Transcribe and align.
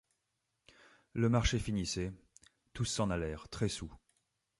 Le 1.13 1.29
marché 1.29 1.59
finissait, 1.59 2.11
tous 2.73 2.85
s’en 2.85 3.11
allèrent, 3.11 3.47
très 3.49 3.69
soûls. 3.69 3.95